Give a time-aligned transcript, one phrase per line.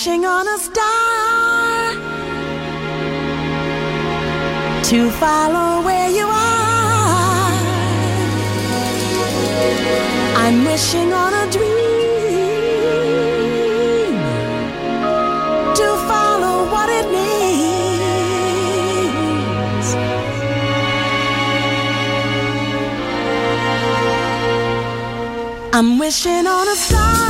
[0.00, 1.92] Wishing on a star
[4.82, 7.52] to follow where you are.
[10.42, 11.76] I'm wishing on a dream
[15.80, 17.46] to follow what it means.
[25.74, 27.29] I'm wishing on a star.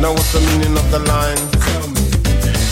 [0.00, 1.36] Know what's the meaning of the line?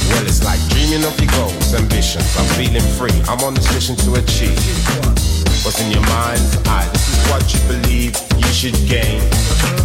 [0.08, 2.24] Well, it's like dreaming of your goals, ambitions.
[2.40, 3.12] I'm feeling free.
[3.28, 4.56] I'm on this mission to achieve.
[5.60, 6.88] What's in your mind's eye?
[6.88, 9.20] This is what you believe you should gain.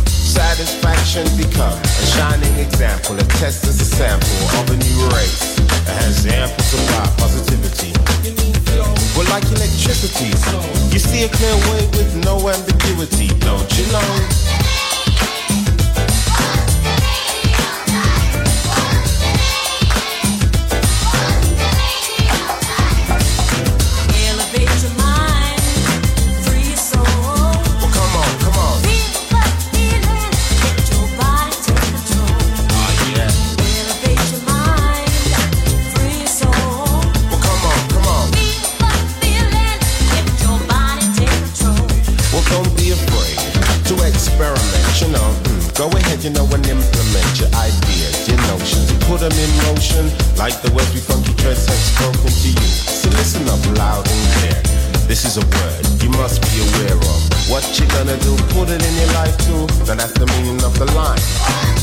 [0.08, 6.00] Satisfaction become a shining example, a test as a sample of a new race that
[6.00, 7.92] has ample supply positivity.
[9.20, 10.32] Well, like electricity,
[10.96, 14.44] you see a clear way with no ambiguity, don't you know?
[49.30, 50.04] Them in motion
[50.36, 52.68] like the words we funky dress have spoken to you.
[52.68, 54.60] So listen up loud and clear.
[55.08, 57.50] This is a word you must be aware of.
[57.50, 58.36] What you gonna do?
[58.52, 59.64] Put it in your life too.
[59.88, 61.83] Now that's the meaning of the line.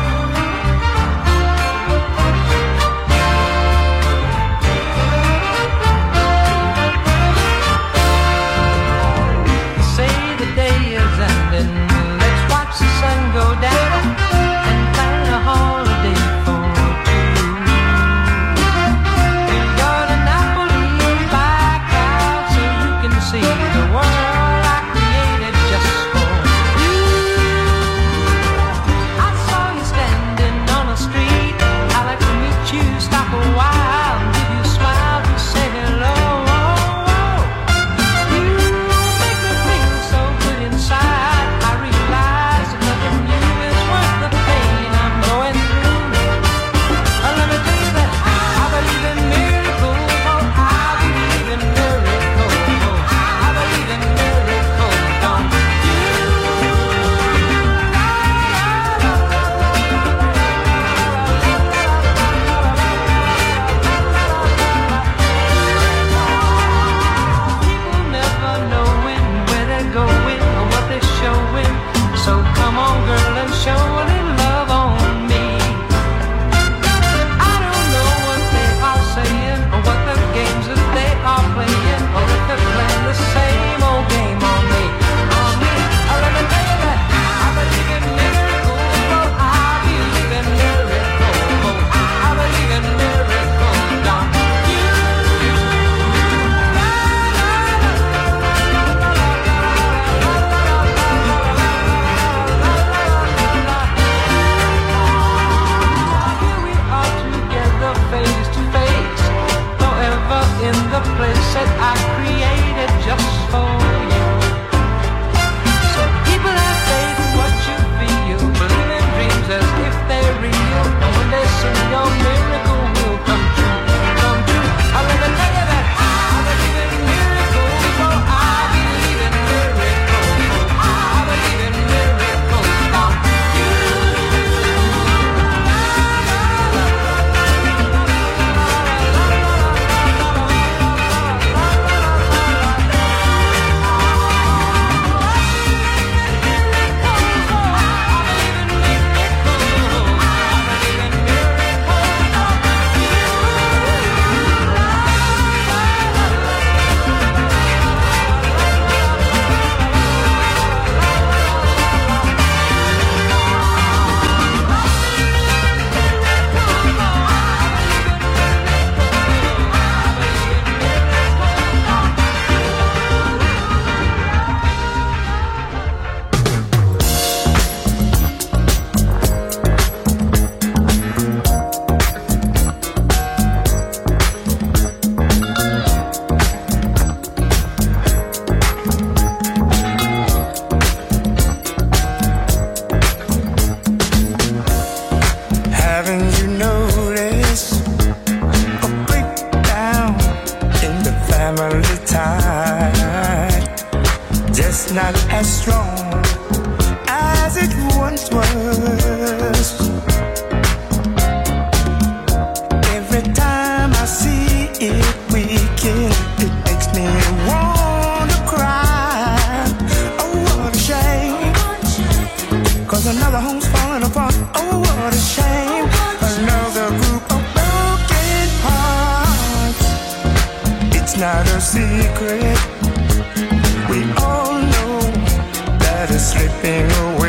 [236.63, 237.20] everything away.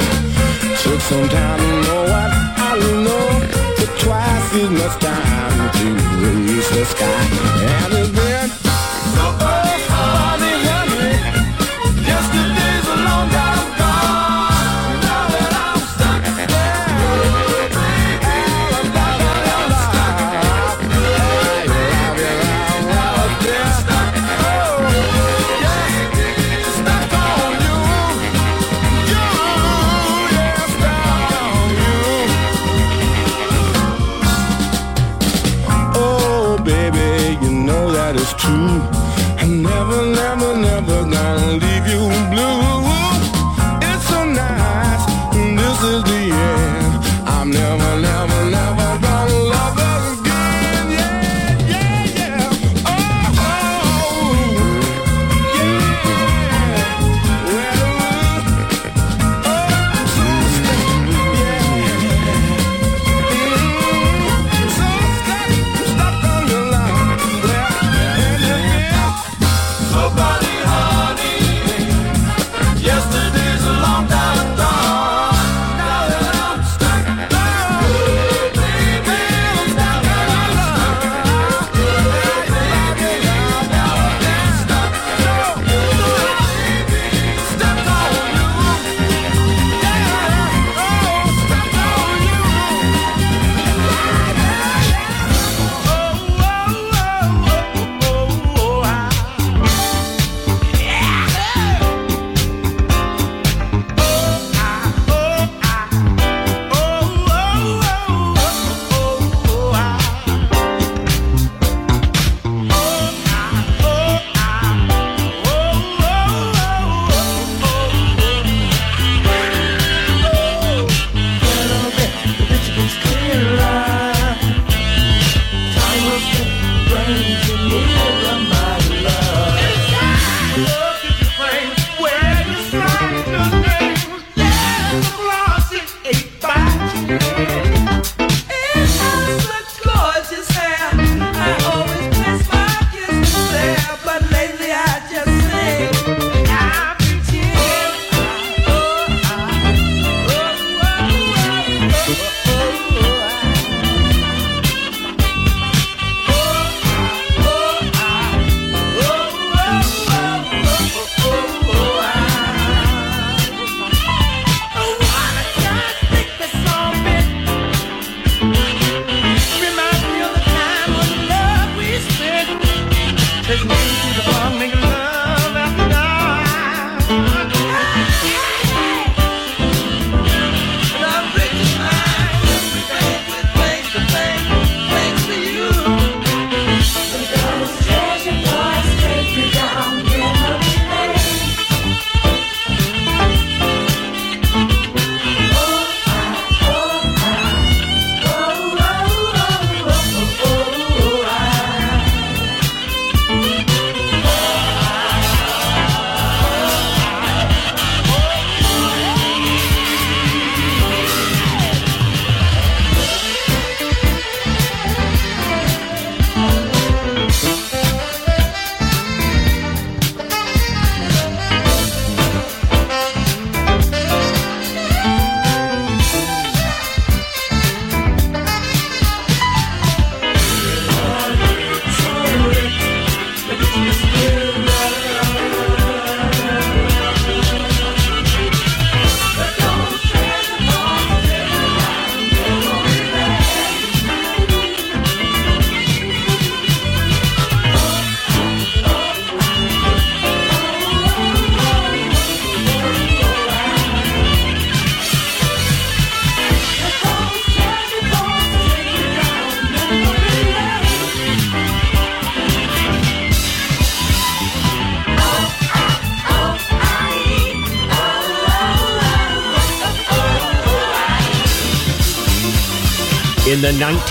[0.83, 2.31] Took some time to know what
[2.71, 2.73] I
[3.05, 3.27] know,
[3.79, 5.87] but twice as much time to
[6.21, 7.25] reach the sky.
[7.81, 8.04] And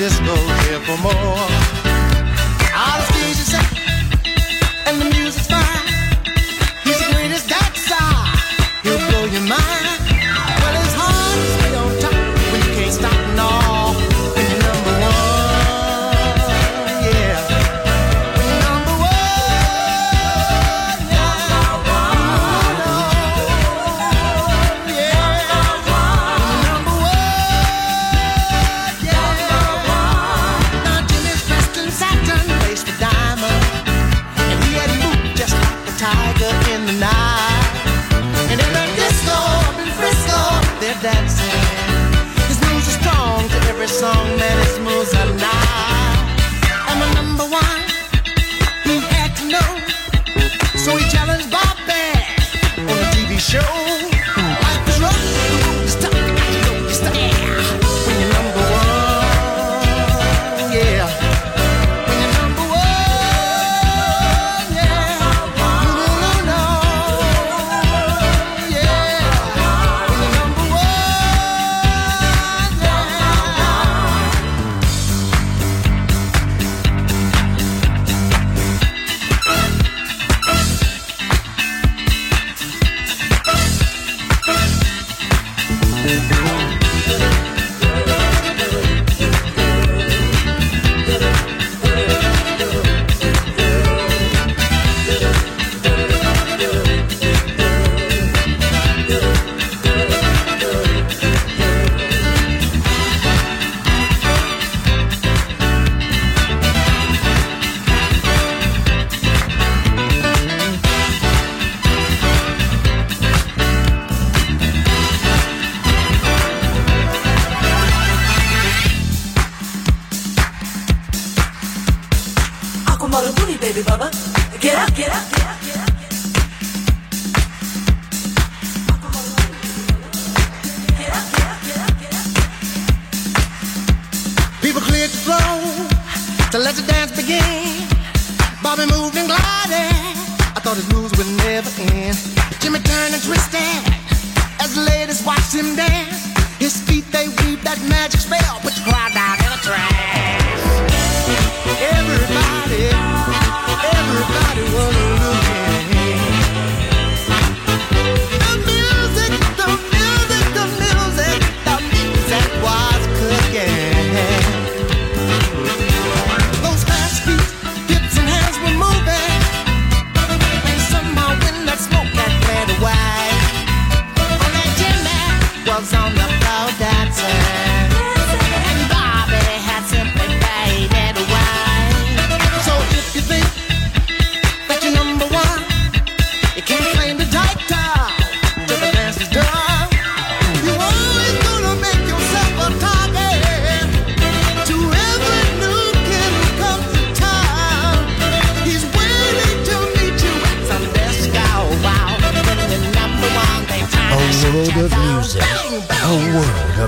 [0.00, 0.34] disco
[0.64, 1.59] here for more.